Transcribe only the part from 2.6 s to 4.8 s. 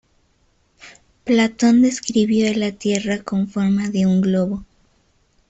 Tierra con forma de un globo.